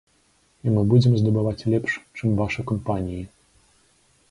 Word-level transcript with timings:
І 0.67 0.71
мы 0.77 0.81
будзем 0.93 1.13
здабываць 1.19 1.67
лепш, 1.75 1.99
чым 2.17 2.35
вашы 2.41 2.61
кампаніі. 2.73 3.23